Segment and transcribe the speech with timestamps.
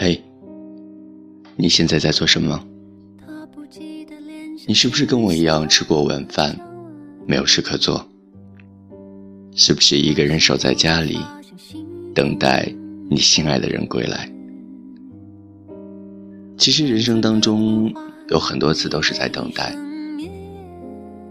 [0.00, 0.22] 嘿，
[1.56, 2.64] 你现在在做什么？
[4.64, 6.56] 你是不是跟我一样吃过晚饭，
[7.26, 8.06] 没有事可做？
[9.56, 11.18] 是不是一个人守在家里，
[12.14, 12.72] 等待
[13.10, 14.30] 你心爱的人归来？
[16.56, 17.92] 其实人生当中
[18.28, 19.76] 有很多次都是在等待，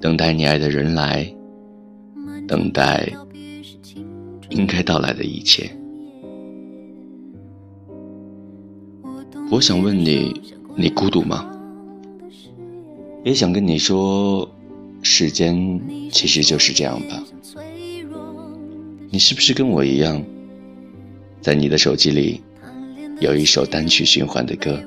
[0.00, 1.28] 等待你爱的人来，
[2.46, 3.12] 等待
[4.50, 5.68] 应该到来的一切。
[9.50, 10.40] 我想问你，
[10.76, 11.48] 你孤独吗？
[13.24, 14.50] 也想跟你说，
[15.02, 17.22] 时间其实就是这样吧。
[19.10, 20.22] 你是不是跟我一样，
[21.40, 22.40] 在你的手机里
[23.20, 24.82] 有一首单曲循环的歌？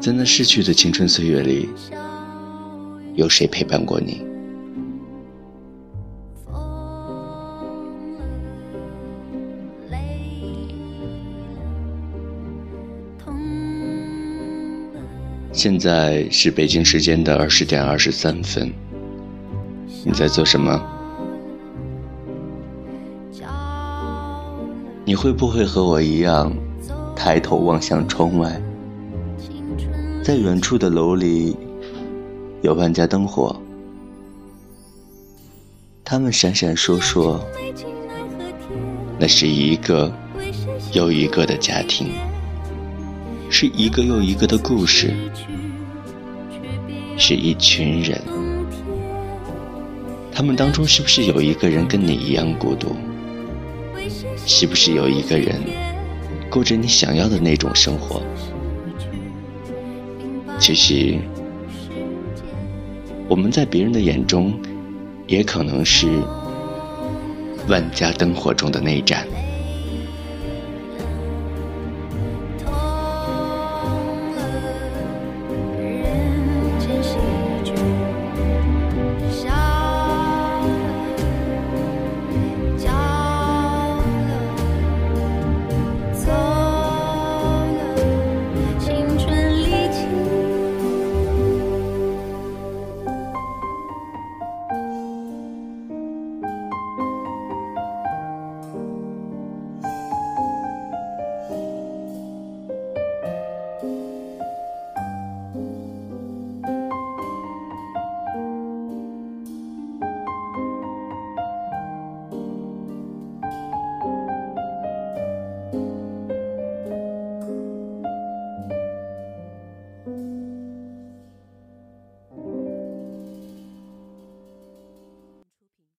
[0.00, 1.68] 在那逝去的青春岁月里，
[3.14, 4.22] 有谁陪伴过你？
[15.52, 18.72] 现在是北京时间的二十点二十三分，
[20.04, 20.80] 你在做什么？
[25.04, 26.52] 你会不会和我一样，
[27.16, 28.60] 抬头望向窗外，
[30.22, 31.56] 在远处的楼里，
[32.60, 33.60] 有万家灯火，
[36.04, 37.40] 它们闪闪烁烁，
[39.18, 40.12] 那是一个
[40.92, 42.12] 又一个的家庭。
[43.50, 45.12] 是一个又一个的故事，
[47.16, 48.20] 是一群人。
[50.32, 52.94] 他们当中是不是有一个人跟你一样孤独？
[54.46, 55.60] 是不是有一个人
[56.48, 58.22] 过着你想要的那种生活？
[60.58, 61.18] 其实，
[63.28, 64.58] 我们在别人的眼中，
[65.26, 66.08] 也可能是
[67.66, 69.26] 万家灯火中的那盏。